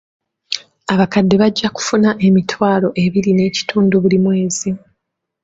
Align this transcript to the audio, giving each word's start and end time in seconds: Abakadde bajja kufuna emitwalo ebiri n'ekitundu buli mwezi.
Abakadde 0.93 1.35
bajja 1.41 1.67
kufuna 1.75 2.09
emitwalo 2.27 2.87
ebiri 3.03 3.31
n'ekitundu 3.33 3.95
buli 4.03 4.17
mwezi. 4.23 4.69